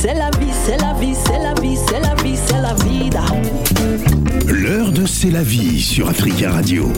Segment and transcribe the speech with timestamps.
[0.00, 4.07] c'est la vie, c'est la vie, c'est la vie, c'est la vie, c'est la vida.
[5.10, 6.92] C'est la vie sur Africa Radio.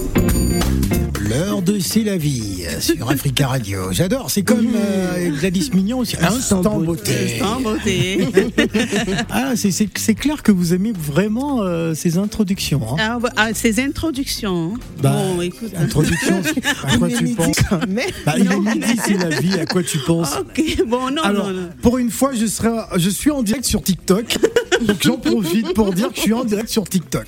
[1.29, 3.92] L'heure de C'est la vie sur Africa Radio.
[3.92, 6.17] J'adore, c'est comme euh, Gladys Mignon aussi.
[6.21, 7.40] Instant beauté.
[7.40, 8.26] Instant beauté.
[9.31, 12.83] Ah, c'est- c'est c'est clair que vous aimez vraiment euh, ces introductions.
[12.92, 12.96] hein.
[12.99, 14.74] Ah, bah, ah, ces introductions.
[15.03, 15.72] Bah, bon, écoute.
[15.77, 16.42] Introduction,
[16.84, 17.56] à quoi tu penses
[17.88, 21.23] Mais, bah, Il est midi, c'est la vie, à quoi tu penses ok, bon, non,
[21.23, 21.69] Alors, non, non.
[21.80, 24.37] pour une fois, je, serai, je suis en direct sur TikTok.
[24.80, 27.27] Donc j'en profite pour dire que je suis en direct sur TikTok.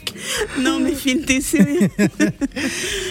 [0.60, 1.88] Non, mais Phil, t'es sérieux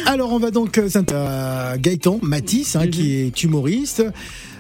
[0.06, 4.04] Alors on va donc euh, s'intéresser à Gaëtan Matisse, hein, qui est humoriste.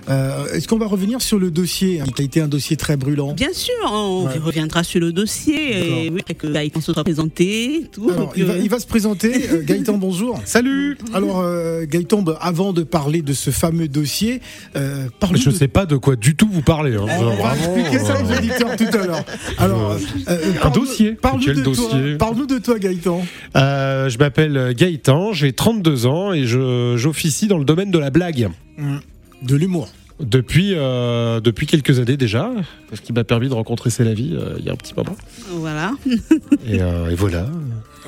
[0.09, 2.97] Euh, Est-ce qu'on va revenir sur le dossier hein, qui a été un dossier très
[2.97, 4.37] brûlant Bien sûr, on Ouais.
[4.43, 6.05] reviendra sur le dossier.
[6.05, 7.83] Et oui, que Gaëtan se soit présenté.
[7.91, 9.31] Tout, Alors, que- il, va, il va se présenter.
[9.51, 10.39] Euh, Gaëtan, bonjour.
[10.45, 14.41] Salut Alors, euh, Gaëtan, bah, avant de parler de ce fameux dossier,
[14.75, 15.55] euh, parle Je de...
[15.55, 16.95] sais pas de quoi du tout vous parlez.
[16.95, 17.01] hein.
[17.01, 19.25] On va Vraiment, expliquer ça aux euh, auditeurs tout à l'heure.
[19.57, 19.97] Alors,
[20.29, 21.11] euh, Un dossier.
[21.13, 21.73] Parle-nous Quel de, toi.
[21.73, 23.21] dossier Parle-nous de toi, Gaëtan.
[23.55, 28.09] euh, je m'appelle Gaëtan, j'ai 32 ans et je- j'officie dans le domaine de la
[28.09, 28.49] blague.
[29.41, 29.89] De l'humour.
[30.19, 32.51] Depuis, euh, depuis quelques années déjà,
[32.93, 34.93] ce qui m'a permis de rencontrer C'est la vie euh, il y a un petit
[34.95, 35.15] moment.
[35.49, 35.93] Voilà.
[36.67, 37.47] Et, euh, et voilà.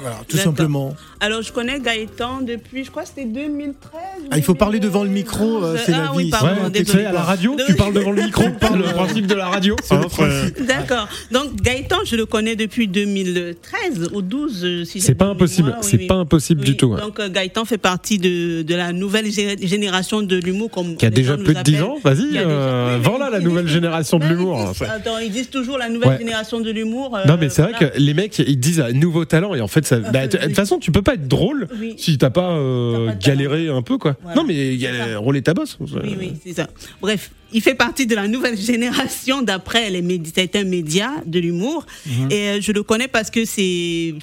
[0.03, 0.95] Voilà, tout simplement.
[1.19, 4.01] Alors, je connais Gaëtan depuis, je crois que c'était 2013.
[4.29, 6.83] Ah, il faut parler devant le micro, euh, c'est la ah, oui, vie, pardon, Ouais,
[6.83, 9.75] tu à la radio, tu parles devant le micro, c'est le principe de la radio.
[9.89, 10.65] Hein, principe.
[10.67, 11.07] D'accord.
[11.31, 14.65] Donc, Gaëtan, je le connais depuis 2013 ou 12.
[14.65, 16.07] euh, si C'est pas impossible, c'est oui.
[16.07, 16.95] pas impossible Oui, du tout.
[16.95, 20.69] Donc, euh, Gaëtan fait partie de, de la nouvelle gé- génération de l'humour.
[20.97, 21.83] Qui a déjà plus de 10 appellent.
[21.83, 24.71] ans, vas-y, euh, voilà la nouvelle génération de Ouais, l'humour.
[24.75, 24.85] fait.
[24.85, 27.15] Attends, ils disent toujours la nouvelle génération de l'humour.
[27.17, 29.67] euh, Non, mais c'est vrai que les mecs, ils disent euh, nouveau talent, et en
[29.67, 31.95] fait, ça, bah, de toute façon, tu peux pas être drôle Oui.
[31.97, 34.15] si t'as pas, euh, pas de galéré un peu, quoi.
[34.21, 34.35] Voilà.
[34.41, 34.77] Non, mais
[35.15, 35.77] rouler ta bosse.
[35.79, 36.67] Oui, oui, c'est ça.
[37.01, 41.85] Bref, il fait partie de la nouvelle génération d'après les certains médias de l'humour.
[42.05, 42.31] Mhm.
[42.31, 44.13] Et euh, je le connais parce que c'est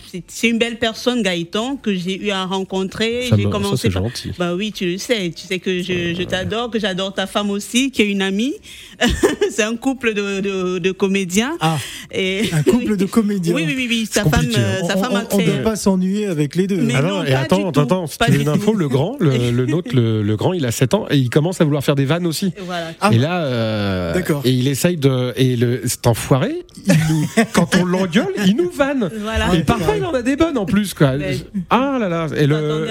[0.49, 3.27] une belle personne, Gaëtan, que j'ai eu à rencontrer.
[3.29, 4.31] Ça J'ai me- ça, commencé c'est par- gentil.
[4.39, 5.31] Bah oui, tu le sais.
[5.35, 8.55] Tu sais que je, je t'adore, que j'adore ta femme aussi, qui est une amie.
[9.51, 11.57] c'est un couple de, de, de comédiens.
[11.61, 11.79] Ah,
[12.13, 12.43] Et...
[12.53, 13.55] un couple de comédiens.
[13.55, 14.09] Oui, oui, oui, oui.
[14.11, 14.87] Sa femme, compliqué, euh, hein.
[14.89, 15.47] sa on, femme a on- on créé.
[15.47, 16.77] doit pas s'ennuyer avec les deux.
[16.81, 18.75] Mais Ah non, non, et pas attends, du attends, si Pas tu veux une info,
[18.75, 21.61] le grand, le, le nôtre, le, le grand, il a 7 ans, et il commence
[21.61, 22.53] à vouloir faire des vannes aussi.
[22.65, 22.93] Voilà.
[23.01, 24.43] Ah et là, euh, D'accord.
[24.45, 28.71] et il essaye de, et le, cet enfoiré, il nous, quand on l'engueule, il nous
[28.71, 29.11] vanne.
[29.21, 29.55] Voilà.
[29.55, 31.17] Et parfois, il en a des bonnes en plus, quoi.
[31.17, 31.39] Mais-
[31.71, 32.89] Ah là là, et le,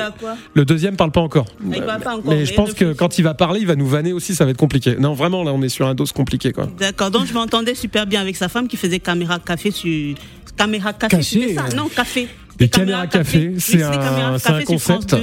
[0.53, 1.45] le deuxième parle pas encore.
[1.65, 3.87] Il parle pas encore, mais je pense que quand il va parler, il va nous
[3.87, 4.95] vanner aussi, ça va être compliqué.
[4.97, 6.67] Non, vraiment, là, on est sur un dos compliqué, quoi.
[6.79, 10.15] D'accord, donc je m'entendais super bien avec sa femme qui faisait caméra café sur.
[10.57, 11.65] Caméra café, Caché, ça?
[11.71, 11.75] Euh.
[11.75, 12.27] Non, café.
[12.59, 15.15] Les caméras café, c'est un- un concept.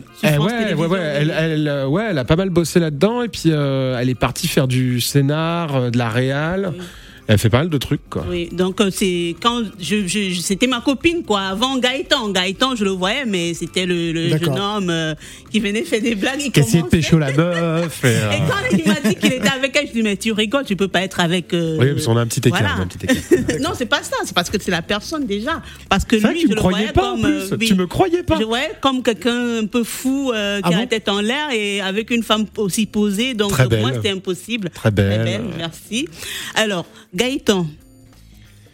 [0.00, 3.22] 2, sur Eh ouais, ouais, ouais, elle, euh, ouais, elle a pas mal bossé là-dedans
[3.22, 6.72] et puis euh, elle est partie faire du scénar, euh, de la réal.
[6.76, 6.84] Oui.
[7.28, 8.24] Elle fait pas mal de trucs, quoi.
[8.30, 11.40] Oui, donc euh, c'est quand je, je- je- c'était ma copine quoi.
[11.40, 15.14] Avant Gaëtan, Gaëtan je le voyais, mais c'était le, jeune homme euh,
[15.50, 16.52] qui venait faire des blagues.
[16.52, 18.04] Qui essayait de pécho la meuf.
[18.04, 20.02] Et, euh, Et quand il m'a dit qu'il était avec elle, je lui ai dit
[20.02, 21.52] mais tu rigoles, tu peux pas être avec.
[21.52, 22.60] euh, Oui, parce qu'on a un petit écart.
[22.60, 22.74] voilà.
[22.76, 23.58] on a un petit écart.
[23.60, 25.62] non, c'est pas ça, c'est parce que c'est la personne déjà.
[25.88, 27.24] Parce que lui, que tu je me le croyais voyais pas comme.
[27.24, 27.66] euh, oui.
[27.66, 28.38] Tu me croyais pas.
[28.38, 31.20] Je voyais comme quelqu'un un peu fou euh, qui Ah a bon la tête en
[31.20, 33.34] l'air et avec une femme aussi posée.
[33.34, 34.00] Donc Très pour moi, belle.
[34.02, 34.70] c'était impossible.
[34.70, 35.42] Très belle.
[35.56, 36.06] merci.
[36.54, 36.86] Alors,
[37.16, 37.66] Gaëtan,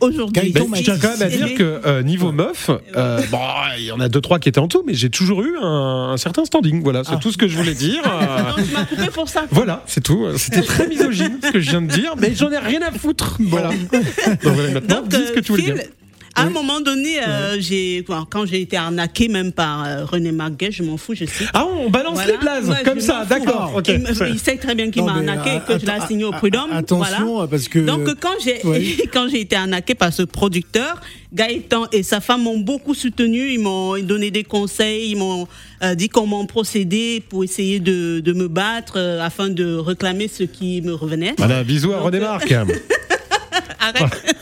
[0.01, 0.53] aujourd'hui.
[0.53, 3.39] Je tiens quand même à dire que euh, niveau meuf, euh, bon,
[3.79, 6.11] il y en a deux trois qui étaient en tout, mais j'ai toujours eu un,
[6.13, 6.83] un certain standing.
[6.83, 7.21] Voilà, c'est Ah.
[7.23, 8.03] tout ce que je voulais dire.
[8.07, 9.45] euh, Non, tu m'as coupé pour ça.
[9.51, 10.27] Voilà, c'est tout.
[10.37, 13.37] C'était très misogyne ce que je viens de dire, mais j'en ai rien à foutre.
[13.41, 13.69] Voilà.
[13.71, 15.85] Donc voilà, maintenant, Donc, dis ce que tu voulais Phil, dire.
[16.35, 20.71] À un moment donné, euh, j'ai quand j'ai été arnaqué même par euh, René Marguet,
[20.71, 21.45] je m'en fous, je sais.
[21.53, 22.33] Ah, on balance Voilà.
[22.33, 23.81] les blazes Ouais, comme ça, d'accord.
[23.87, 26.71] Il, sait très bien qu'il m'a arnaqué et euh, que je l'ai assigné au prud'homme.
[26.73, 27.49] Attention, voilà.
[27.49, 27.81] parce que.
[27.81, 28.61] Donc quand j'ai
[29.13, 31.01] quand j'ai été arnaqué par ce producteur,
[31.35, 35.47] Gaëtan et sa femme m'ont beaucoup soutenu, ils m'ont donné des conseils, ils m'ont
[35.83, 40.83] euh, dit comment procéder pour essayer de, de me battre afin de réclamer ce qui
[40.83, 41.35] me revenait.
[41.39, 42.53] Voilà, bisous à René Marc.
[43.81, 44.37] Arrête.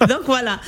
[0.08, 0.60] Donc voilà.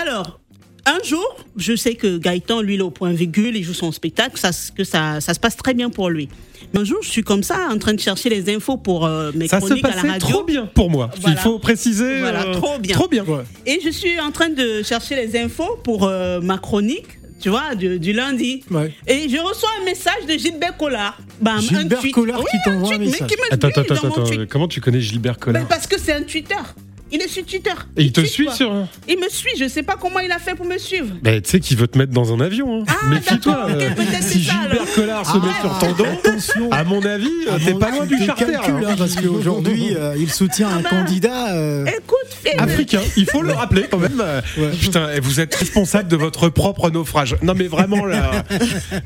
[0.00, 0.40] Alors,
[0.84, 3.92] un jour, je sais que Gaëtan, lui, il est au point virgule, il joue son
[3.92, 6.28] spectacle, ça, que ça, ça se passe très bien pour lui.
[6.74, 9.30] Mais un jour, je suis comme ça, en train de chercher les infos pour euh,
[9.34, 10.18] mes Ça se chroniques à la radio.
[10.28, 11.10] trop bien pour moi.
[11.20, 11.36] Voilà.
[11.36, 12.18] Il faut préciser.
[12.20, 12.94] Voilà, euh, trop bien.
[12.94, 13.24] Trop bien.
[13.24, 13.44] Ouais.
[13.64, 17.06] Et je suis en train de chercher les infos pour euh, ma chronique,
[17.40, 18.64] tu vois, du, du lundi.
[18.70, 18.92] Ouais.
[19.06, 21.18] Et je reçois un message de Gilbert Collard.
[21.60, 22.14] Gilbert un tweet.
[22.14, 23.28] Collard qui t'envoie un tweet, mais message.
[23.28, 24.24] qui me Attends, dit attends, attends.
[24.24, 24.48] tweet.
[24.48, 25.66] Comment tu connais Gilbert Collard?
[25.68, 26.54] parce que c'est un Twitter.
[27.12, 27.70] Il est sur Twitter.
[27.96, 28.54] Et il te tweet, suit quoi.
[28.54, 28.72] sur.
[29.08, 29.52] Il me suit.
[29.58, 31.06] Je sais pas comment il a fait pour me suivre.
[31.22, 32.82] Ben, tu sais qu'il veut te mettre dans un avion.
[32.82, 32.84] Hein.
[32.88, 33.66] Ah, Méfie-toi.
[33.70, 34.92] euh, peut-être si ça, Gilbert.
[34.94, 36.72] Collard se met Ah, sur ton dos, Attention.
[36.72, 38.56] à mon avis, euh, Ah t'es pas loin du charter.
[38.56, 38.80] hein.
[38.88, 40.90] hein, parce qu'aujourd'hui, euh, il soutient un bah.
[40.90, 41.54] candidat.
[41.54, 44.20] euh, Écoute, Africain, il faut le rappeler quand même.
[44.58, 44.70] Ouais.
[44.80, 47.36] Putain, et vous êtes responsable de votre propre naufrage.
[47.42, 48.44] Non mais vraiment là,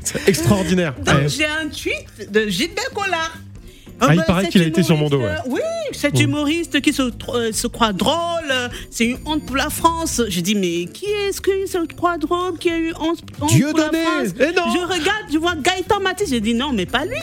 [0.03, 0.95] c'est extraordinaire.
[1.05, 1.29] Donc Ouais.
[1.29, 3.31] j'ai un tweet de Gilbert Collard.
[4.01, 5.59] Ah, il ben, paraît qu'il a été sur mon dos, euh, Oui,
[5.93, 8.51] cet humoriste qui se, euh, se croit drôle,
[8.89, 10.21] c'est une honte pour la France.
[10.27, 13.67] Je dis, mais qui est-ce qui se croit drôle, qui a eu honte, honte Dieu
[13.69, 16.71] pour la donné France Eh non Je regarde, je vois Gaëtan Matisse, je dis non,
[16.73, 17.15] mais pas lui.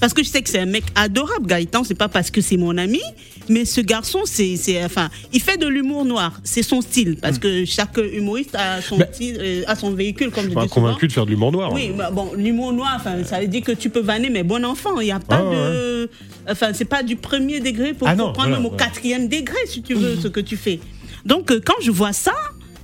[0.00, 2.58] Parce que je sais que c'est un mec adorable, Gaëtan, c'est pas parce que c'est
[2.58, 3.00] mon ami,
[3.48, 7.38] mais ce garçon, c'est, c'est, enfin, il fait de l'humour noir, c'est son style, parce
[7.38, 10.88] que chaque humoriste a son, style, euh, a son véhicule, comme je Pas dis souvent.
[10.88, 11.72] convaincu de faire de l'humour noir.
[11.72, 15.00] Oui, bah, bon, l'humour noir, ça veut dire que tu peux vanner, mais bon enfant,
[15.00, 16.10] il n'y a pas Ah, de.
[16.48, 18.84] Enfin, c'est pas du premier degré pour, Ah pour non, prendre voilà, même au voilà.
[18.86, 20.78] quatrième degré, si tu veux, ce que tu fais.
[21.24, 22.32] Donc, euh, quand je vois ça,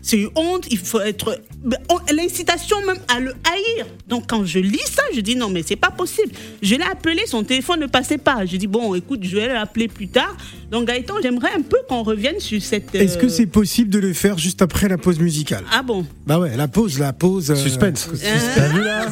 [0.03, 1.39] c'est une honte, il faut être.
[1.63, 3.85] ben, on- L'incitation même à le haïr.
[4.09, 6.33] Donc, quand je lis ça, je dis non, mais c'est pas possible.
[6.63, 8.47] Je l'ai appelé, son téléphone ne passait pas.
[8.47, 10.35] Je dis bon, écoute, je vais l'appeler plus tard.
[10.71, 12.95] Donc, Gaëtan, j'aimerais un peu qu'on revienne sur cette.
[12.95, 15.65] Est-ce euh, que c'est possible de le faire juste après la pause musicale?
[15.71, 16.07] Ah bon?
[16.27, 17.51] Bah ouais, la pause, la pause.
[17.51, 18.09] euh, Suspense.
[18.25, 18.39] Hein?
[18.55, 19.07] T'as vu là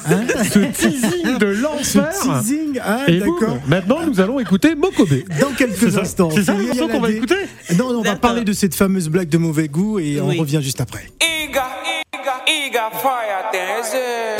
[0.44, 1.17] Ce teasing
[1.78, 2.40] l'enfer.
[2.42, 5.08] teasing, ah Et boum, maintenant nous allons écouter Mokobe.
[5.40, 6.30] Dans quelques C'est ça, instants.
[6.30, 7.36] c'est ça morceau qu'on va écouter
[7.78, 10.80] Non, on va parler de cette fameuse blague de mauvais goût et on revient juste
[10.80, 11.10] après.
[11.20, 11.60] Eager,
[12.12, 14.37] eager, eager fire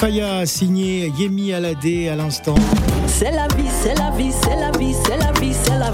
[0.00, 2.54] Faya signé Yemi Alade à l'instant.
[3.06, 5.90] C'est la vie, c'est la vie, c'est la vie, c'est la vie, c'est la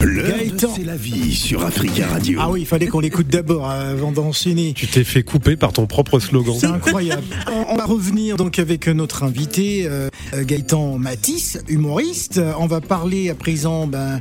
[0.00, 0.72] de Gaëtan.
[0.74, 2.38] C'est la vie sur Africa Radio.
[2.40, 4.72] Ah oui, il fallait qu'on l'écoute d'abord euh, avant d'enchaîner.
[4.74, 6.54] Tu t'es fait couper par ton propre slogan.
[6.58, 7.24] C'est incroyable.
[7.68, 12.40] On va revenir donc avec notre invité euh, Gaëtan Matisse, humoriste.
[12.58, 14.20] On va parler à présent ben,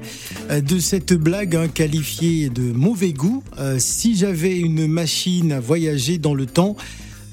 [0.50, 3.44] de cette blague hein, qualifiée de mauvais goût.
[3.60, 6.75] Euh, si j'avais une machine à voyager dans le temps,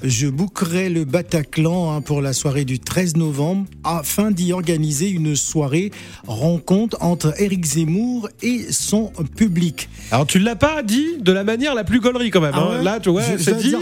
[0.03, 5.35] je bookerais le Bataclan hein, pour la soirée du 13 novembre afin d'y organiser une
[5.35, 5.91] soirée
[6.27, 9.89] rencontre entre Éric Zemmour et son public.
[10.11, 12.51] Alors tu l'as pas dit de la manière la plus gaulerie quand même.
[12.53, 12.83] Ah hein.
[12.83, 13.75] Là, tu vois, c'est dit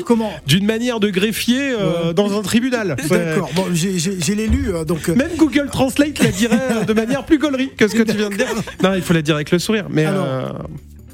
[0.48, 2.14] d'une manière de greffier euh, Ouais.
[2.14, 2.96] dans un tribunal.
[3.10, 5.10] D'accord, bon, j'ai- j'ai j'ai les lu, euh, donc...
[5.10, 8.30] euh, Même Google Translate la dirait de manière plus gaulerie que ce que tu viens
[8.30, 8.48] de dire.
[8.84, 9.88] Non, il faut la dire avec le sourire.
[9.90, 10.50] Mais Alors, euh,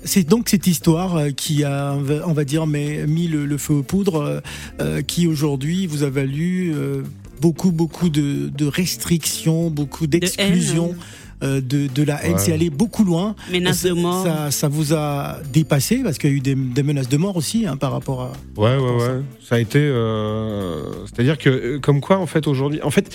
[0.08, 1.96] C'est donc cette histoire euh, qui a,
[2.26, 4.40] on va dire, mais, mis le, le feu aux poudres, euh,
[4.82, 7.04] euh, qui aujourd'hui vous a valu euh,
[7.42, 10.96] beaucoup, beaucoup de, de restrictions, beaucoup d'exclusions.
[11.40, 12.40] De, de la haine, Ouais.
[12.40, 13.36] c'est allé beaucoup loin.
[13.54, 14.24] Menaces de Ça- mort.
[14.26, 17.38] Ça, ça vous a dépassé parce qu'il y a eu des, des menaces de mort
[17.38, 18.32] aussi hein, par rapport à.
[18.60, 19.22] Ouais, ouais, ouais.
[19.48, 19.78] Ça a été.
[19.78, 22.82] euh, C'est-à-dire que, comme quoi, en fait, aujourd'hui.
[22.82, 23.14] En fait.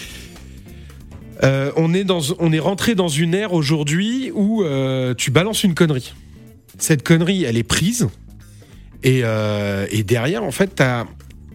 [1.43, 5.65] euh, on, est dans, on est rentré dans une ère aujourd'hui où euh, tu balances
[5.65, 6.15] une connerie.
[6.83, 8.09] Cette connerie, elle est prise.
[9.05, 10.83] Et, euh, et derrière, en fait,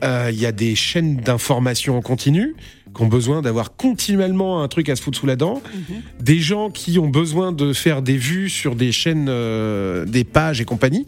[0.01, 2.55] euh, il y a des chaînes d'information en continu
[2.96, 5.62] qui ont besoin d'avoir continuellement un truc à se foutre sous la dent,
[6.22, 10.62] des gens qui ont besoin de faire des vues sur des chaînes, euh, des pages
[10.62, 11.05] et compagnie.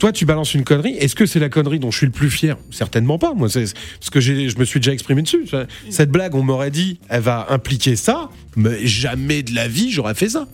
[0.00, 0.96] Toi, tu balances une connerie.
[0.98, 2.58] Est-ce que c'est la connerie dont je suis le plus fier?
[2.72, 3.34] Certainement pas.
[3.34, 5.46] Moi, c'est parce que j'ai, je me suis déjà exprimé dessus.
[5.90, 10.14] Cette blague, on m'aurait dit, elle va impliquer ça, mais jamais de la vie, j'aurais
[10.14, 10.48] fait ça.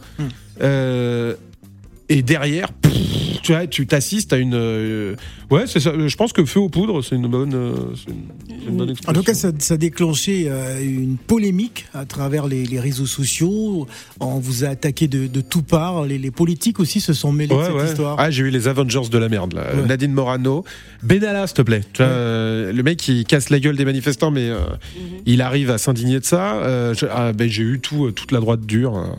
[0.61, 1.35] Euh,
[2.11, 2.93] et derrière, pff,
[3.43, 4.53] tu vois, tu t'assistes à une.
[4.55, 5.15] euh,
[5.51, 5.93] ouais, c'est ça.
[6.07, 8.25] Je pense que feu aux poudres, c'est une bonne, euh, c'est une,
[8.63, 12.47] c'est une bonne En tout cas, ça, ça a déclenché euh, une polémique à travers
[12.47, 13.87] les, les réseaux sociaux.
[14.21, 16.05] On vous a attaqué de, de tout part.
[16.05, 17.85] Les, les politiques aussi se sont mêlés de Ouais, cette ouais.
[17.87, 18.17] histoire.
[18.19, 19.55] Ah, j'ai eu les Avengers de la merde.
[19.55, 19.75] Là.
[19.75, 19.87] Ouais.
[19.87, 20.65] Nadine Morano,
[21.03, 21.81] Benalla, s'il te plaît.
[21.95, 24.59] Tu vois, euh, le mec qui casse la gueule des manifestants, mais euh,
[25.25, 26.57] il arrive à s'indigner de ça.
[26.57, 29.17] Euh, je- ah, ben, j'ai eu tout, euh, toute la droite dure.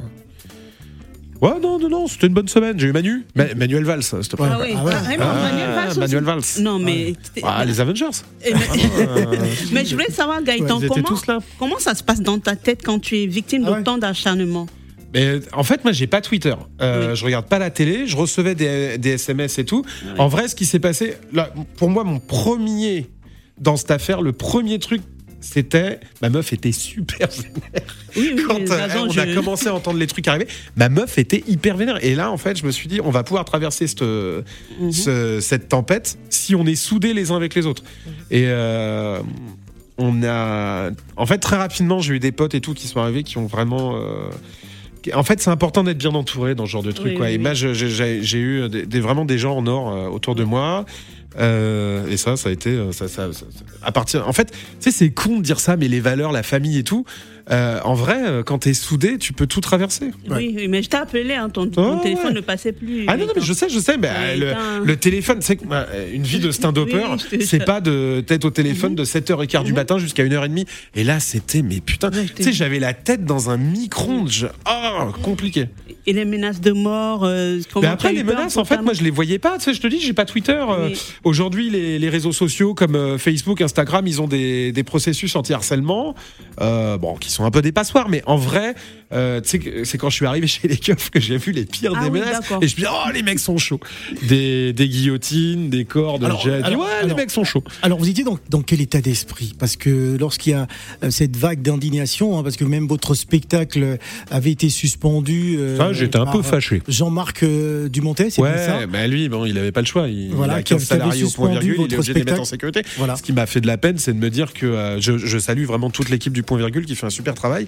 [1.41, 1.48] Euh.
[1.48, 2.79] Ouais, non, non, non, c'était une bonne semaine.
[2.79, 4.45] J'ai eu Manu, Ma- Manuel Valls, s'il te plaît.
[4.51, 4.74] Ah oui.
[4.75, 4.91] Ah ouais.
[4.95, 6.41] Ah, vraiment, Ah, Manuel Valls aussi Manuel Valls.
[6.60, 7.13] Non, mais.
[7.43, 8.05] Ah, les Avengers.
[8.45, 8.60] Eh, mais-
[9.00, 9.25] Euh,
[9.71, 11.39] Mais je voulais savoir, Gaëtan, ils étaient comment, tous là.
[11.60, 13.77] comment ça se passe dans ta tête quand tu es victime Ah ouais.
[13.79, 14.67] d'autant d'acharnement?
[15.13, 16.53] Mais en fait, moi, j'ai pas Twitter.
[16.81, 17.15] Euh, Oui.
[17.17, 18.07] Je regarde pas la télé.
[18.07, 19.83] Je recevais des, des SMS et tout.
[20.17, 23.10] En vrai, ce qui s'est passé, là, pour moi, mon premier
[23.60, 25.01] dans cette affaire, le premier truc,
[25.41, 27.81] c'était ma meuf était super vénère.
[28.15, 31.17] Oui, oui, Quand euh, on a je- commencé à entendre les trucs arriver, ma meuf
[31.17, 31.98] était hyper vénère.
[32.03, 34.91] Et là, en fait, je me suis dit, on va pouvoir traverser cette, Mhm.
[34.91, 37.83] ce- cette tempête si on est soudés les uns avec les autres.
[38.29, 39.19] Et euh,
[39.98, 43.24] on a, en fait, très rapidement, j'ai eu des potes et tout qui sont arrivés,
[43.24, 43.95] qui ont vraiment.
[43.98, 44.29] euh,
[45.15, 47.15] en fait, c'est important d'être bien entouré dans ce genre de truc.
[47.17, 47.31] Quoi.
[47.31, 50.86] et moi, j'ai j'ai eu des, vraiment des gens en or euh, autour de moi.
[51.39, 52.69] Euh, et ça, ça a été.
[52.71, 55.59] euh, Ça, ça- ça- ça- à partir, en fait, tu sais, c'est con de dire
[55.59, 57.05] ça, mais les valeurs, la famille et tout.
[57.50, 60.11] euh, en vrai, quand t'es soudé, tu peux tout traverser.
[60.29, 62.33] Oui, oui, mais je t'ai appelé, hein, ton, ton Oh, téléphone ouais.
[62.35, 63.05] ne passait plus.
[63.07, 64.38] Ah non, non, mais je sais, je sais, mais Ouais,
[64.85, 68.45] le, téléphone, c'est bah, une vie de stand-upper, Oui, je te- c'est pas de tête
[68.45, 68.97] au téléphone Mhm.
[68.97, 70.65] de 7h15 du matin jusqu'à 1h30.
[70.95, 74.29] Et là, c'était, mais putain, tu sais, j'avais la tête dans un micro-ondes.
[74.29, 75.67] je- Ah, compliqué.
[76.08, 77.24] Et les menaces de mort.
[77.24, 79.58] euh, comment Mais après, les menaces, en fait, moi, je les voyais pas.
[79.58, 80.53] Tu sais, je te dis, j'ai pas Twitter.
[80.70, 81.00] Euh, Oui.
[81.24, 86.15] Aujourd'hui, les, les réseaux sociaux comme euh, Facebook, Instagram, ils ont des, des processus anti-harcèlement,
[86.60, 88.74] euh, bon, qui sont un peu des passoires, mais en vrai,
[89.13, 92.03] euh, c'est quand je suis arrivé chez les keufs que j'ai vu les pires Ah
[92.05, 92.50] des oui, menaces.
[92.62, 93.79] Et je me dis, oh, les mecs sont chauds.
[94.27, 96.24] Des, des guillotines, des cordes.
[96.24, 97.63] Alors, dit, alors, ouais, les mecs sont chauds.
[97.84, 99.53] Alors, vous étiez dans, dans quel état d'esprit?
[99.60, 100.67] Parce que lorsqu'il y a
[101.10, 103.98] cette vague d'indignation, hein, parce que même votre spectacle
[104.31, 105.58] avait été suspendu.
[105.60, 106.81] euh, J'étais un peu euh, fâché.
[106.88, 110.07] Jean-Marc euh, Dumontet, c'est bien ça Ouais, bah lui, bon, il avait pas le choix.
[110.07, 111.95] Il, Voilà, il a qui 15 avait- qui avait salariés au point virgule, il est
[111.98, 112.81] obligé de les mettre en sécurité.
[112.98, 113.15] Voilà.
[113.15, 115.38] Ce qui m'a fait de la peine, c'est de me dire que euh, je, je
[115.38, 117.67] salue vraiment toute l'équipe du point virgule qui fait un super travail.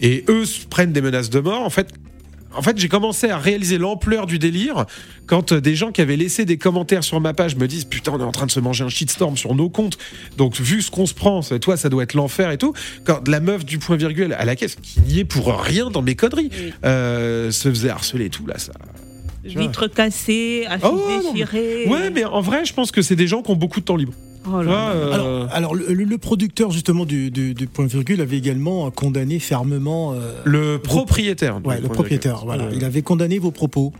[0.00, 1.62] Et eux prennent des menaces de mort.
[1.62, 1.88] En fait,
[2.54, 4.86] en fait, j'ai commencé à réaliser l'ampleur du délire
[5.26, 8.12] quand euh, des gens qui avaient laissé des commentaires sur ma page me disent putain
[8.14, 9.98] on est en train de se manger un shitstorm sur nos comptes.
[10.36, 12.72] Donc vu ce qu'on se prend, toi ça doit être l'enfer et tout.
[13.04, 16.02] Quand la meuf du point virgule à la caisse qui n'y est pour rien dans
[16.02, 16.72] mes conneries Oui.
[16.84, 18.72] euh, se faisait harceler et tout là ça.
[19.44, 21.32] Vitres cassées, affiches Oh.
[21.88, 23.96] Ouais, mais en vrai, je pense que c'est des gens qui ont beaucoup de temps
[23.96, 24.12] libre.
[24.46, 24.90] Oh là là.
[24.92, 30.14] euh, Alors, alors le, producteur justement du, du- du point virgule avait également condamné fermement.
[30.14, 31.60] euh, le propriétaire.
[31.64, 32.36] ouais, le propriétaire.
[32.38, 32.46] virgule.
[32.46, 32.76] Voilà, Ouais.
[32.76, 33.92] il avait condamné vos propos.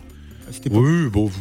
[0.70, 1.26] Pas- Oui, bon.
[1.26, 1.40] vous-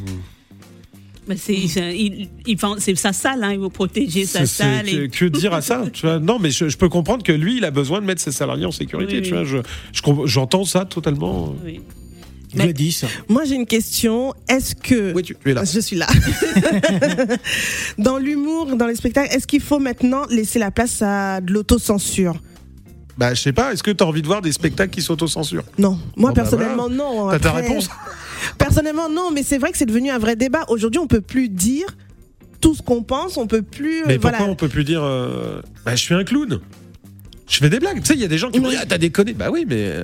[1.28, 2.60] Mais c'est, il, il-
[2.98, 4.86] sa salle, hein, il veut protéger sa salle.
[4.86, 6.20] que, et- que dire à ça tu vois?
[6.20, 8.66] Non, mais je, je peux comprendre que lui, il a besoin de mettre ses salariés
[8.66, 9.18] en sécurité.
[9.18, 9.38] Oui, tu oui.
[9.38, 9.58] vois, je,
[9.94, 11.54] je j'entends ça totalement.
[11.64, 11.82] Oui.
[12.54, 13.02] Gladys.
[13.28, 14.34] Moi, j'ai une question.
[14.48, 15.14] Est-ce que.
[15.14, 15.64] Oui, tu, tu es là.
[15.66, 16.08] Je suis là.
[17.98, 22.36] dans l'humour, dans les spectacles, est-ce qu'il faut maintenant laisser la place à de l'autocensure?
[23.18, 23.74] Bah, je sais pas.
[23.74, 25.92] Est-ce que tu as envie de voir des spectacles qui s'autocensurent Non.
[25.92, 27.30] Moi, Bon, bah, personnellement, non.
[27.32, 27.90] T'as ta réponse?
[28.58, 30.64] Personnellement, non, mais c'est vrai que c'est devenu un vrai débat.
[30.70, 31.86] Aujourd'hui, on peut plus dire
[32.62, 34.00] tout ce qu'on pense, on peut plus.
[34.04, 34.52] euh, Mais pourquoi voilà.
[34.52, 36.60] on peut plus dire euh, Bah, je suis un clown.
[37.50, 38.00] Je fais des blagues.
[38.02, 39.34] Tu sais, il y a des gens qui me disent Ah, t'as déconné.
[39.34, 40.04] Bah oui, mais euh,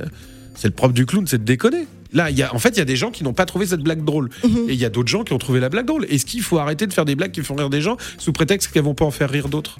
[0.56, 1.88] c'est le propre du clown, c'est de déconner.
[2.16, 3.68] Là, il y a, en fait, il y a des gens qui n'ont pas trouvé
[3.68, 4.30] cette blague drôle.
[4.44, 4.70] Mhm.
[4.70, 6.06] Et il y a d'autres gens qui ont trouvé la blague drôle.
[6.10, 8.72] Est-ce qu'il faut arrêter de faire des blagues qui font rire des gens sous prétexte
[8.72, 9.78] qu'elles vont pas en faire rire d'autres?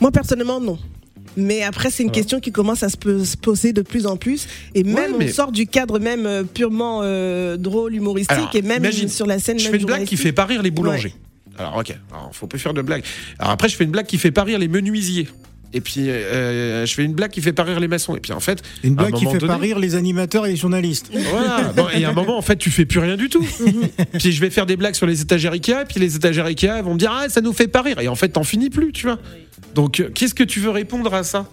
[0.00, 0.78] Moi, personnellement, non.
[1.36, 2.20] Mais après, c'est une Voilà.
[2.22, 4.48] question qui commence à se, po- se poser de plus en plus.
[4.74, 8.62] Et même, mais- on sort du cadre même euh, purement euh, drôle, humoristique, Alors, et
[8.62, 9.58] même imagine, sur la scène.
[9.58, 11.14] Je même fais une blague qui fait pas rire les boulangers.
[11.56, 13.04] Alors, ok, alors, faut plus faire de blagues.
[13.38, 15.28] Alors après, je fais une blague qui fait pas rire les menuisiers.
[15.74, 18.16] Et puis, euh, je fais une blague qui fait pas rire les maçons.
[18.16, 20.50] Et puis, en fait, Une blague qui moment fait pas donné- rire les animateurs et
[20.50, 21.10] les journalistes.
[21.12, 21.72] Voilà.
[21.76, 23.46] Bon, et à un moment, en fait, tu fais plus rien du tout.
[24.18, 26.80] puis je vais faire des blagues sur les étagères Ikea, et puis les étagères Ikea
[26.82, 27.98] vont me dire ah ça nous fait pas rire.
[28.00, 29.18] Et en fait, t'en finis plus, tu vois.
[29.74, 31.46] Donc, euh, qu'est-ce que tu veux répondre à ça?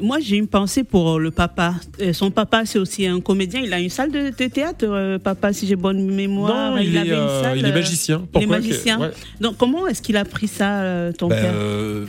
[0.00, 1.74] Moi, j'ai une pensée pour le papa.
[2.00, 3.60] Euh, Son papa, c'est aussi un comédien.
[3.64, 6.76] Il a une salle de, de théâtre, euh, papa, si j'ai bonne mémoire.
[6.76, 8.18] Non, il, est, avait une euh, salle, il est euh, magicien.
[8.18, 9.00] Il est Pourquoi que- magicien.
[9.00, 9.10] ouais.
[9.40, 11.52] Donc, comment est-ce qu'il a pris ça, euh, ton Bah, père?
[11.52, 12.06] euh,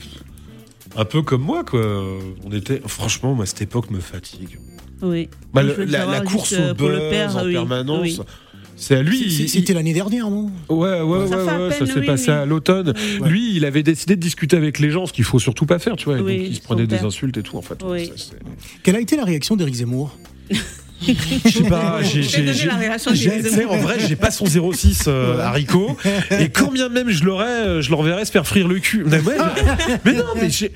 [0.96, 1.82] un peu comme moi, quoi.
[2.44, 4.60] On était, franchement, moi, cette époque me fatigue.
[5.02, 5.30] Oui.
[5.54, 8.20] Bah, la, course euh, au buzz père, en oui, permanence, oui.
[8.76, 9.22] c'est à lui.
[9.22, 12.38] Il- C'était l'année dernière, non Ouais, ouais, Ça ouais, ça s'est oui, passé oui.
[12.38, 12.94] à l'automne.
[13.22, 13.30] Oui.
[13.30, 15.96] Lui, il avait décidé de discuter avec les gens, ce qu'il faut surtout pas faire,
[15.96, 16.18] tu vois.
[16.18, 17.82] donc, il se prenait des insultes et tout, en fait.
[17.86, 18.08] Oui.
[18.08, 18.40] Ça, c'est-
[18.84, 20.18] Quelle a été la réaction d'Éric Zemmour?
[21.02, 25.98] Je sais pas, j'ai, en vrai, j'ai pas son 06 euh, haricot.
[26.40, 29.04] Et quand bien même je l'aurais, euh, je l'enverrais se faire frire le cul.
[29.06, 29.36] Mais, ouais,
[30.06, 30.70] mais non, mais tu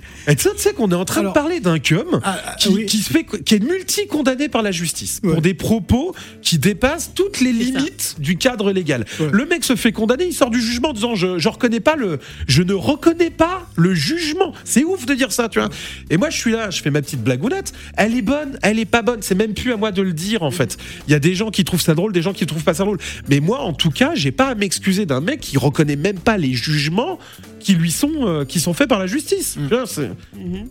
[0.57, 2.85] sais- qu'on est en train Alors- de parler d'un cum Ah, ah, qui, oui.
[2.85, 5.33] qui se fait, qui est multi-condamné par la justice Ouais.
[5.33, 9.05] pour des propos qui dépassent toutes les limites du cadre légal.
[9.19, 9.27] Ouais.
[9.31, 11.95] Le mec se fait condamner, il sort du jugement en disant je, je reconnais pas
[11.95, 14.53] le, je ne reconnais pas le jugement.
[14.63, 15.69] C'est ouf de dire ça, tu vois.
[16.09, 17.73] Et moi, je suis là, je fais ma petite blagounette.
[17.97, 19.19] Elle est bonne, elle est pas bonne.
[19.21, 20.77] C'est même plus à moi de le dire, en fait.
[21.07, 22.83] Il y a des gens qui trouvent ça drôle, des gens qui trouvent pas ça
[22.85, 22.99] drôle.
[23.29, 26.37] Mais moi, en tout cas, j'ai pas à m'excuser d'un mec qui reconnaît même pas
[26.37, 27.19] les jugements
[27.59, 29.57] qui lui sont, euh, qui sont faits par la justice.
[29.69, 30.11] Vois, c'est-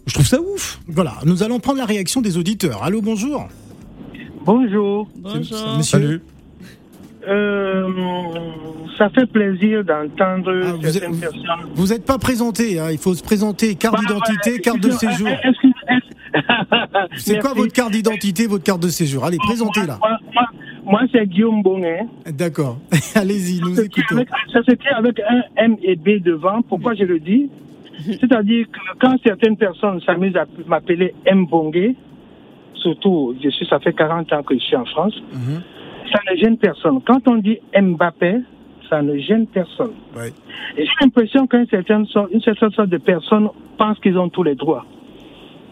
[0.06, 0.80] Je trouve ça ouf.
[0.88, 2.82] Voilà, nous allons prendre la réaction des auditeurs.
[2.82, 3.48] Allô, bonjour.
[4.44, 5.08] Bonjour.
[5.16, 5.76] Bonjour.
[5.76, 5.82] Monsieur.
[5.82, 6.20] Salut.
[7.28, 7.88] Euh,
[8.98, 11.40] ça fait plaisir d'entendre Ah, vous certaines êtes- personnes.
[11.74, 15.12] Vous n'êtes pas présenté, hein, il faut se présenter, carte Bah, d'identité, carte de excusez-
[15.12, 15.28] séjour.
[15.28, 15.71] que- est-ce-
[17.16, 19.24] C'est quoi votre carte d'identité, votre carte de séjour?
[19.24, 19.98] Allez, présentez là.
[20.00, 20.48] Moi, moi-
[20.84, 22.06] moi, c'est Guillaume Bonnet.
[22.26, 22.78] D'accord.
[23.14, 24.16] Allez-y, nous Ça écoutons.
[24.16, 26.60] avec- Ça s'écrit avec un M et B devant.
[26.62, 27.48] Pourquoi je le dis?
[28.20, 31.94] C'est-à-dire que quand certaines personnes s'amusent à m'appeler M Bongué,
[32.74, 35.62] surtout, je suis, ça fait 40 ans que je suis en France, Mhm.
[36.12, 37.00] ça ne gêne personne.
[37.06, 38.38] Quand on dit Mbappé,
[38.90, 39.92] ça ne gêne personne.
[40.16, 40.32] Ouais.
[40.76, 43.48] Et j'ai l'impression qu'une certaine, une certaine sorte de personnes
[43.78, 44.84] pensent qu'ils ont tous les droits.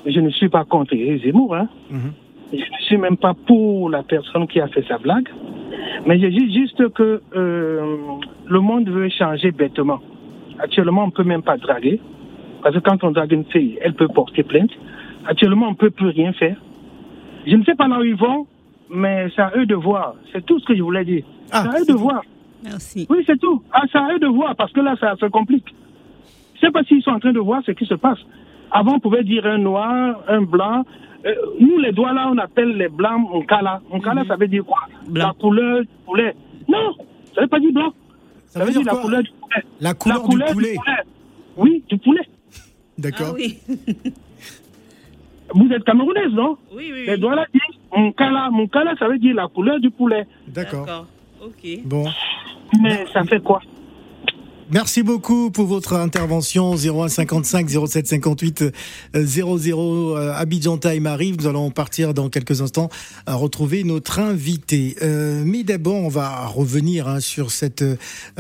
[0.07, 1.69] Je ne suis pas contre Éric Zemmour, hein.
[1.91, 2.13] Mhm.
[2.53, 5.29] Je ne suis même pas pour la personne qui a fait sa blague.
[6.07, 7.97] Mais je dis juste que euh,
[8.47, 10.01] le monde veut changer bêtement.
[10.59, 12.01] Actuellement, on ne peut même pas draguer.
[12.63, 14.73] Parce que quand on drague une fille, elle peut porter plainte.
[15.27, 16.57] Actuellement, on ne peut plus rien faire.
[17.47, 18.47] Je ne sais pas là où ils vont,
[18.91, 20.15] mais c'est à eux de voir.
[20.33, 21.25] C'est tout ce que je voulais dire.
[21.53, 22.23] Ah, c'est à eux de voir.
[22.65, 23.07] Merci.
[23.09, 23.63] Oui, c'est tout.
[23.73, 25.75] Ah, c'est à eux de voir, parce que là, ça se complique.
[26.55, 28.19] Je sais pas s'ils sont en train de voir ce qui se passe.
[28.71, 30.85] Avant, on pouvait dire un noir, un blanc.
[31.27, 33.81] Euh, nous, les doigts là, on appelle les blancs Nkala.
[33.93, 34.79] Nkala, ça veut dire quoi?
[35.09, 35.29] Blanc.
[35.29, 36.35] La couleur du poulet.
[36.69, 36.95] Non,
[37.35, 37.93] ça veut pas dire blanc.
[38.47, 39.01] Ça veut dire la quoi?
[39.03, 39.65] couleur du poulet.
[39.81, 40.77] La couleur, la couleur du poulet.
[41.57, 42.23] Oui, du poulet.
[42.97, 43.29] D'accord.
[43.31, 43.59] Ah oui.
[45.55, 46.57] Vous êtes camerounaise, non?
[46.73, 47.19] Oui, oui, Les oui.
[47.21, 48.51] doigts là disent Nkala.
[48.53, 50.27] Nkala, ça veut dire la couleur du poulet.
[50.47, 50.87] D'accord.
[50.87, 51.07] D'accord.
[51.45, 51.81] Ok.
[51.85, 52.05] Bon.
[52.81, 53.61] Mais ça fait quoi?
[54.73, 58.65] Merci beaucoup pour votre intervention 0155 0758
[59.15, 61.39] 00 euh, Abidjan Time arrive.
[61.39, 62.89] Nous allons partir dans quelques instants
[63.27, 64.95] à retrouver notre invité.
[65.03, 67.97] Euh, mais d'abord, on va revenir hein, sur cette euh,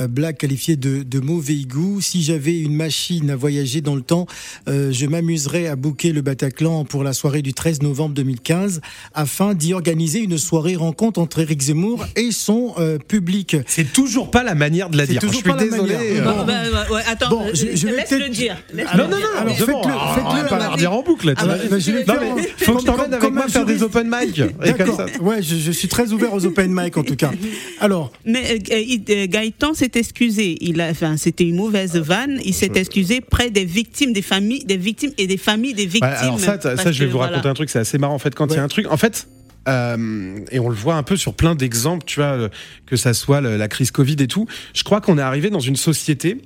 [0.08, 2.00] blague qualifiée de, de mauvais goût.
[2.00, 4.26] Si j'avais une machine à voyager dans le temps,
[4.68, 8.80] euh, je m'amuserais à booker le Bataclan pour la soirée du 13 novembre 2015
[9.14, 13.56] afin d'y organiser une soirée rencontre entre Eric Zemmour et son euh, public.
[13.66, 15.20] C'est toujours pas la manière de la dire.
[15.20, 16.19] Je suis désolé.
[16.20, 16.24] Euh.
[16.24, 16.44] Bon, Bon.
[16.44, 16.52] bah,
[16.90, 18.56] ouais, ouais, attends, Bon, je- je vais laisse-le peut-être- dire.
[18.88, 21.02] Alors, Non, non, non, alors, c'est bon, faites-le- on faites-le va pas la redire en
[21.02, 21.32] boucle là.
[21.36, 23.48] Ah bah, bah, je vais Non, faire mais un- faut que t'emmènes comme- avec moi
[23.48, 24.40] faire des open mic.
[24.64, 25.00] D'accord.
[25.20, 27.30] Ouais, je, je suis très ouvert aux open mic en tout cas.
[27.80, 28.76] Alors, Mais euh,
[29.10, 30.56] euh, Gaëtan s'est excusé.
[30.60, 32.40] Il a, enfin, c'était une mauvaise vanne.
[32.44, 36.02] Il s'est excusé près des victimes, des familles, des victimes et des familles des victimes.
[36.04, 38.46] Alors ça, ça, je vais vous raconter un truc, c'est assez marrant en fait quand
[38.48, 38.86] il y a un truc.
[38.90, 39.26] En fait,
[39.68, 42.48] euh, et on le voit un peu sur plein d'exemples, tu vois, euh,
[42.86, 44.46] que ça soit la crise Covid et tout.
[44.74, 46.40] Je crois qu'on est arrivé dans une société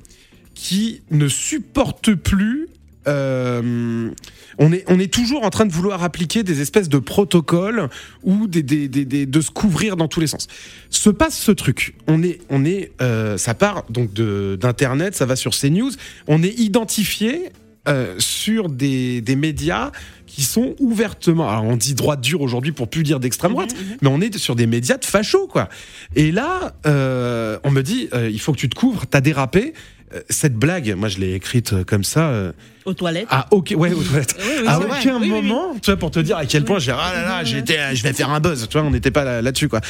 [0.55, 2.69] qui ne supporte plus.
[3.07, 4.11] euh,
[4.59, 7.89] on est, on est toujours en train de vouloir appliquer des espèces de protocoles
[8.23, 10.47] ou de se couvrir dans tous les sens.
[10.91, 11.97] Se passe ce truc.
[12.07, 12.93] On est, on est,
[13.37, 15.91] ça part donc d'internet, ça va sur CNews.
[16.29, 17.51] On est identifié
[18.19, 19.91] sur des, des médias
[20.35, 24.09] qui sont ouvertement, alors on dit droite dure aujourd'hui pour plus dire d'extrême droite, mais
[24.09, 25.69] on est sur des médias de fachos quoi.
[26.17, 29.75] Et là, euh, on me dit, euh, il faut que tu te couvres, t'as dérapé.
[30.13, 32.53] Euh, Cette blague, moi je l'ai écrite comme ça.
[32.85, 33.29] Aux toilettes.
[33.31, 34.35] à aucun, ouais, aux toilettes.
[34.41, 34.99] Oui, oui, à vrai.
[35.01, 37.45] aucun Oui, moment, tu vois, pour te dire à quel point j'ai, ah là là,
[37.45, 39.83] j'étais, je vais faire un buzz, tu vois, on n'était pas là- là-dessus, quoi.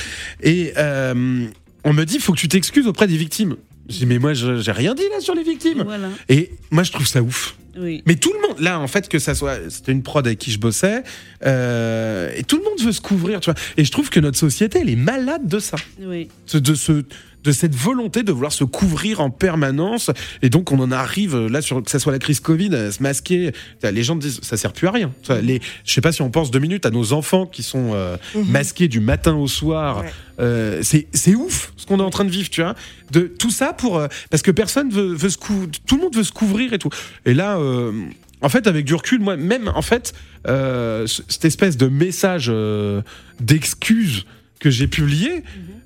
[0.43, 3.57] Et on me dit, faut que tu t'excuses auprès des victimes.
[3.89, 5.83] Je dis, mais moi, j'ai rien dit là sur les victimes.
[5.85, 6.09] Voilà.
[6.29, 7.57] Et moi, je trouve ça ouf.
[7.79, 8.03] Oui.
[8.07, 10.51] Mais tout le monde, là, en fait, que ça soit, c'était une prod avec qui
[10.53, 11.03] je bossais,
[11.45, 13.61] euh, et tout le monde veut se couvrir, tu vois.
[13.77, 16.29] Et je trouve que notre société, elle est malade de ça, Oui.
[16.47, 17.05] Ce- de se,
[17.45, 20.11] de cette volonté de vouloir se couvrir en permanence.
[20.43, 23.03] Et donc, on en arrive là sur que ça soit la crise Covid, à se
[23.03, 23.53] masquer.
[23.83, 25.13] Les gens disent ça sert plus à rien.
[25.43, 28.17] Les, je sais pas si on pense deux minutes à nos enfants qui sont euh,
[28.35, 30.01] masqués du matin au soir.
[30.01, 30.13] Ouais.
[30.41, 32.75] Euh, c'est ouf ce qu'on est en train de vivre, tu vois.
[33.13, 36.17] De tout ça pour euh, parce que personne veut, veut se cou- tout le monde
[36.17, 36.91] veut se couvrir et tout.
[37.27, 37.59] Et là.
[37.59, 37.93] euh,
[38.41, 40.13] en fait, avec du recul, moi, même en fait,
[40.49, 43.01] euh, cette espèce de message euh,
[43.41, 44.27] d'excuses
[44.61, 45.43] que j'ai publié,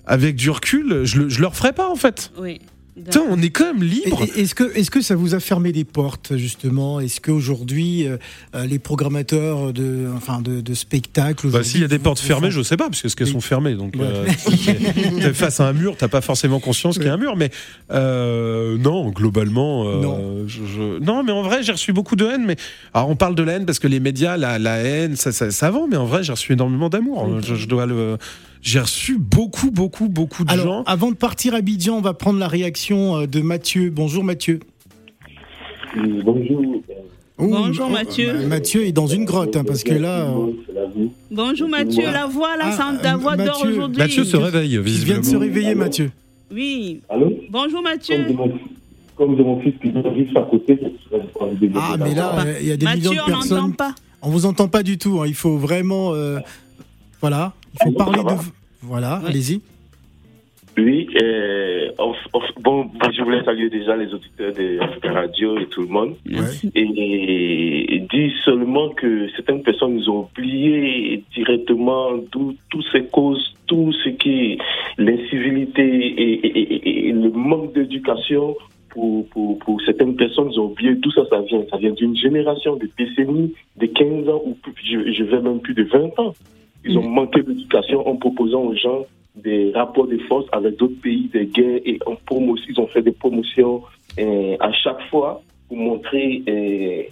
[0.06, 2.30] avec du recul, je le, je le referai pas en fait.
[2.38, 2.60] Oui.
[3.04, 4.24] Putain, on est quand même libre.
[4.36, 6.98] Est-ce que, est-ce que ça vous a fermé des portes justement?
[6.98, 8.16] Est-ce qu'aujourd'hui euh,
[8.56, 12.50] euh, les programmateurs de, enfin, de, de spectacles Bah, s'il y a des portes fermées,
[12.50, 13.76] font- je sais pas, parce que ce qu'elles sont fermées.
[13.76, 14.02] Donc, Ouais.
[14.02, 14.26] euh,
[15.20, 17.36] t'es face à un mur, t'as pas forcément conscience qu'il y a un mur.
[17.36, 17.50] Mais
[17.92, 20.44] euh, non, globalement, euh, Non.
[20.48, 22.44] je- je- non, mais en vrai, j'ai reçu beaucoup de haine.
[22.46, 22.56] Mais
[22.94, 25.52] alors, on parle de la haine parce que les médias, la, la haine, ça, ça,
[25.52, 25.86] ça vend.
[25.88, 27.28] Mais en vrai, j'ai reçu énormément d'amour.
[27.44, 28.16] Je, je dois le.
[28.62, 30.82] J'ai reçu beaucoup, beaucoup, beaucoup de Alors, gens.
[30.84, 33.90] avant de partir à Abidjan, on va prendre la réaction euh, de Mathieu.
[33.90, 34.60] Bonjour Mathieu.
[35.96, 36.60] Bonjour.
[37.38, 38.46] Ouh, Bonjour, Mathieu.
[38.48, 42.66] Mathieu est dans une grotte hein, parce que là, euh, Bonjour Mathieu, la voix, la,
[42.76, 43.70] Ah, euh, voix d'or Mathieu.
[43.70, 44.02] aujourd'hui.
[44.02, 46.10] Mathieu se réveille, il vient de se réveiller Mathieu.
[46.52, 47.00] Oui.
[47.08, 48.24] Allô Bonjour Comme Mathieu.
[48.26, 48.52] de mon,
[49.16, 51.96] comme de mon fils qui vient juste à côté, je serais pas envie de Ah
[51.98, 53.76] mais là, il y a des Mathieu, millions de on n'entend personnes.
[53.76, 53.94] pas.
[54.20, 55.20] On vous entend pas du tout.
[55.20, 55.24] hein.
[55.28, 56.40] Il faut vraiment, euh,
[57.20, 58.40] voilà, il faut Allô, parler de.
[58.82, 59.28] Voilà, Oui.
[59.30, 59.60] allez-y.
[60.76, 65.66] Oui, euh, on- on- bon, je voulais saluer déjà les auditeurs de Africa Radio et
[65.66, 66.14] tout le monde.
[66.76, 72.56] Et, et dire seulement que certaines personnes nous ont oublié directement toutes
[72.92, 74.58] ces causes, tout ce qui est
[74.98, 78.56] l'incivilité et, et- et- et le manque d'éducation
[78.90, 81.62] pour, pour, pour certaines personnes, ils ont oublié d'où ça, ça vient?
[81.70, 85.58] Ça vient d'une génération, de décennies, de 15 ans ou plus, je, je vais même
[85.60, 86.34] plus de 20 ans.
[86.84, 89.04] Ils ont manqué d'éducation en proposant aux gens
[89.36, 93.02] des rapports de force avec d'autres pays, des guerres et en promotion, ils ont fait
[93.02, 93.82] des promotions
[94.18, 97.02] euh, à chaque fois pour montrer euh,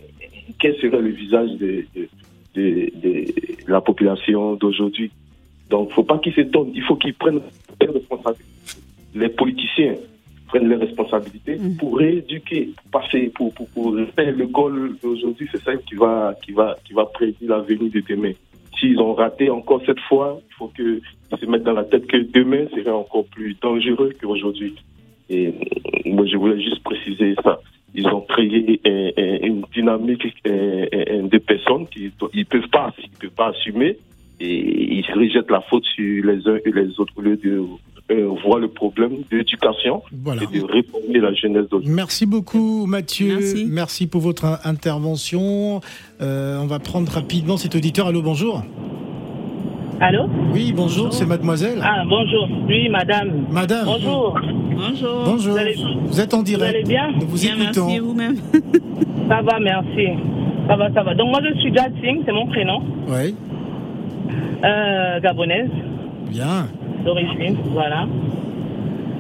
[0.59, 2.09] quel serait le visage de, de,
[2.55, 5.11] de- de la population d'aujourd'hui.
[5.71, 7.41] Donc, faut pas qu'ils s'étonnent, il faut qu'ils prennent
[7.81, 8.45] leurs responsabilités.
[9.15, 9.95] Les politiciens
[10.49, 11.77] prennent leurs responsabilités Mhm.
[11.77, 16.35] pour rééduquer, pour passer, pour, pour, pour faire le goal d'aujourd'hui, c'est ça qui va,
[16.45, 18.33] qui va, qui va prédire l'avenir de demain.
[18.79, 21.01] S'ils ont raté encore cette fois, il faut qu'ils
[21.39, 24.75] se mettent dans la tête que demain serait encore plus dangereux qu'aujourd'hui.
[25.29, 25.53] Et euh,
[26.07, 27.61] moi, je voulais juste préciser ça.
[27.95, 28.81] Ils ont créé
[29.43, 33.97] une dynamique de personnes qui ils peuvent pas, peuvent pas assumer
[34.39, 37.63] et ils rejettent la faute sur les uns et les autres au lieu de
[38.11, 40.43] euh, voir le problème d'éducation Voilà.
[40.43, 41.91] et de réformer la jeunesse d'aujourd'hui.
[41.93, 43.39] Merci beaucoup Mathieu.
[43.69, 44.07] Merci.
[44.07, 45.81] pour votre in- intervention.
[46.21, 48.07] Euh, on va prendre rapidement cet auditeur.
[48.07, 48.63] Allô, bonjour.
[50.01, 51.79] Allô Oui, bonjour, c'est mademoiselle.
[51.83, 52.49] Ah, bonjour.
[52.69, 53.47] Oui, madame.
[53.51, 53.87] Madame.
[53.87, 54.39] Bonjour.
[54.75, 55.23] Bonjour.
[55.25, 55.53] Bonjour.
[55.55, 56.75] Vous allez- Vous êtes en direct.
[56.75, 57.87] allez bien Nous vous Bien, écoutons.
[57.87, 58.37] merci vous-même.
[59.29, 60.07] Ça va, merci.
[60.69, 61.15] Ça va, ça va.
[61.15, 62.81] Donc, moi, je suis Jad Singh, c'est mon prénom.
[63.09, 63.35] Oui,
[64.65, 65.71] Euh, gabonaise
[66.31, 66.67] bien.
[67.07, 68.07] D'origine, voilà.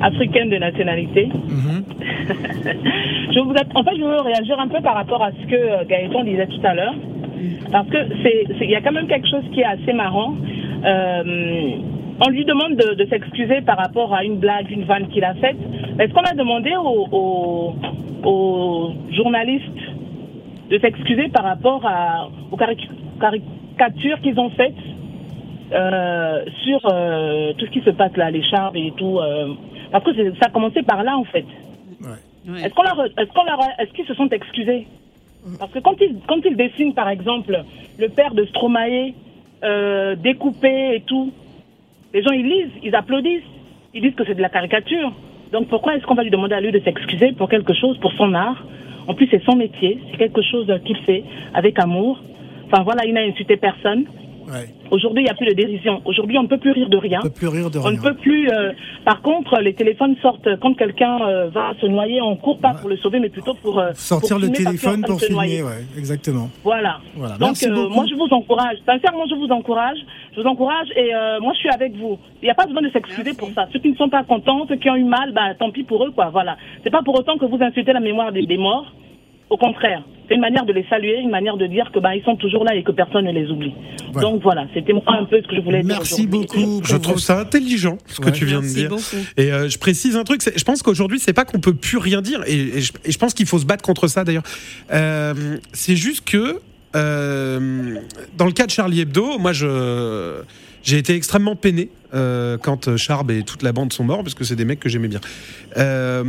[0.02, 1.28] Africaine de nationalité.
[1.32, 1.84] Mhm.
[3.32, 5.84] je vous en fait, je veux réagir un peu par rapport à ce que euh,
[5.88, 6.94] Gaëtan disait tout à l'heure.
[7.72, 10.34] Parce que c'est, il y a quand même quelque chose qui est assez marrant.
[10.84, 11.22] Euh,
[12.24, 15.34] on lui demande de, de s'excuser par rapport à une blague, une vanne qu'il a
[15.34, 15.56] faite.
[15.98, 17.74] Est-ce qu'on a demandé aux, aux-
[18.24, 19.64] aux journalistes
[20.70, 22.88] de s'excuser par rapport à, aux caric-
[23.20, 24.74] caricatures qu'ils ont faites?
[25.72, 29.54] Euh, sur euh, tout ce qui se passe là, les chars et tout euh,
[29.90, 31.44] Parce que ça a commencé par là, en fait.
[32.00, 32.64] Ouais.
[32.64, 34.86] Est-ce qu'on leur, est-ce qu'on leur, est-ce qu'ils se sont excusés?
[35.58, 37.62] Parce que quand ils, quand ils dessinent, par exemple,
[37.98, 39.12] le père de Stromae
[39.64, 41.32] euh, découpé et tout,
[42.12, 43.42] les gens ils lisent, ils applaudissent,
[43.94, 45.12] ils disent que c'est de la caricature.
[45.52, 48.12] Donc pourquoi est-ce qu'on va lui demander à lui de s'excuser pour quelque chose, pour
[48.12, 48.64] son art?
[49.06, 51.22] En plus, c'est son métier, c'est quelque chose qu'il fait
[51.54, 52.20] avec amour.
[52.66, 54.06] Enfin voilà, il n'a insulté personne.
[54.46, 54.68] Ouais.
[54.90, 56.00] Aujourd'hui, il n'y a plus de dérision.
[56.04, 57.18] Aujourd'hui, on ne peut plus rire de rien.
[57.20, 58.00] On peut plus rire de On ne rien.
[58.00, 58.48] peut plus.
[58.50, 58.72] euh,
[59.04, 62.20] par contre, les téléphones sortent quand quelqu'un euh, va se noyer.
[62.22, 65.18] On court pas pour le sauver, mais plutôt pour euh, Sortir pour le téléphone pour
[65.20, 65.62] se filmer, noyer.
[65.62, 66.48] ouais, exactement.
[66.62, 66.98] Voilà.
[67.16, 67.34] Voilà.
[67.34, 67.94] Donc, Merci euh, beaucoup.
[67.94, 68.76] moi, je vous encourage.
[68.86, 69.98] Sincèrement, je vous encourage.
[70.36, 72.18] Je vous encourage et euh, moi, je suis avec vous.
[72.42, 73.66] Il n'y a pas besoin de s'excuser pour ça.
[73.72, 76.04] Ceux qui ne sont pas contents, ceux qui ont eu mal, bah, tant pis pour
[76.04, 76.26] eux, quoi.
[76.30, 76.56] Voilà.
[76.84, 78.92] C'est pas pour autant que vous insultez la mémoire des, des morts.
[79.48, 82.24] Au contraire, c'est une manière de les saluer, une manière de dire que bah, ils
[82.24, 83.72] sont toujours là et que personne ne les oublie.
[84.12, 84.28] Voilà.
[84.28, 85.86] Donc voilà, c'était moi un peu ce que je voulais dire.
[85.96, 86.80] Merci beaucoup.
[86.84, 88.88] Je trouve ça intelligent ce que tu viens de Merci dire.
[88.88, 89.24] beaucoup.
[89.36, 92.22] Et euh, je précise un truc, je pense qu'aujourd'hui c'est pas qu'on peut plus rien
[92.22, 94.42] dire, et, et je, et je pense qu'il faut se battre contre ça d'ailleurs.
[94.92, 96.60] Euh, c'est juste que
[96.96, 97.96] euh,
[98.36, 100.40] dans le cas de Charlie Hebdo, moi je
[100.82, 104.44] J'ai été extrêmement peiné euh, quand Charb et toute la bande sont morts, parce que
[104.44, 105.20] c'est des mecs que j'aimais bien.
[105.76, 106.22] Euh,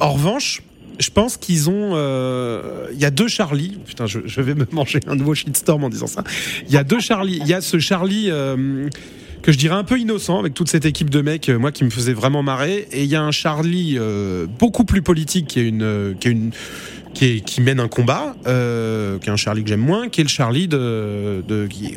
[0.00, 0.62] En revanche,
[1.00, 1.92] je pense qu'ils ont.
[1.94, 3.78] euh, Il y a deux Charlie.
[3.86, 6.24] Putain, je, vais me manger un nouveau shitstorm en disant ça.
[6.66, 7.38] Il y a deux Charlie.
[7.40, 8.26] Il y a ce Charlie.
[8.30, 8.88] euh,
[9.42, 11.82] que je dirais un peu innocent avec toute cette équipe de mecs, euh, moi qui
[11.84, 12.86] me faisait vraiment marrer.
[12.92, 13.98] Et il y a un Charlie
[14.58, 16.50] beaucoup plus politique qui est une, qui est une,
[17.14, 20.68] qui, mène un combat, qui est un Charlie que j'aime moins, qui est le Charlie
[20.68, 21.42] de,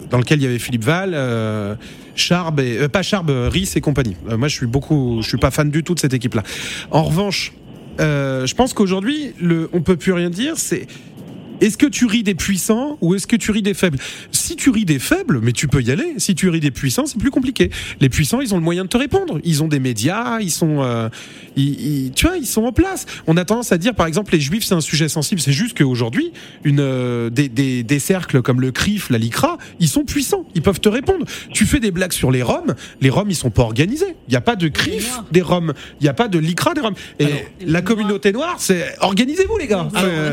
[0.10, 1.76] dans lequel il y avait Philippe Val, euh,
[2.16, 4.16] Charb et pas Charb, Rhys et compagnie.
[4.38, 6.44] Moi, je suis beaucoup, je suis pas fan du tout de cette équipe-là.
[6.92, 7.54] En revanche,
[8.00, 9.34] euh, je pense qu'aujourd'hui,
[9.74, 10.54] on peut plus rien dire.
[10.58, 10.88] C'est
[11.62, 13.98] est-ce que tu ris des puissants ou est-ce que tu ris des faibles?
[14.32, 16.14] Si tu ris des faibles, mais tu peux y aller.
[16.18, 17.70] Si tu ris des puissants, c'est plus compliqué.
[18.02, 19.40] Les puissants, ils ont le moyen de te répondre.
[19.44, 21.10] Ils ont des médias, ils sont, euh,
[21.56, 23.06] ils- ils- tu vois, ils sont en place.
[23.28, 25.40] On a tendance à dire, par exemple, les juifs, c'est un sujet sensible.
[25.42, 26.32] C'est juste qu'aujourd'hui,
[26.64, 30.46] une, euh, des, des, des cercles comme le CRIF, la LICRA, ils sont puissants.
[30.56, 31.26] Ils peuvent te répondre.
[31.54, 32.76] Tu fais des blagues sur les Roms.
[33.02, 34.16] Les Roms, ils sont pas organisés.
[34.28, 35.74] Il n'y a pas de CRIF des Roms.
[36.00, 36.96] Il n'y a pas de LICRA des Roms.
[37.20, 37.28] Et
[37.66, 39.88] la communauté noire, c'est organisez-vous, les gars.
[39.94, 40.12] Alors,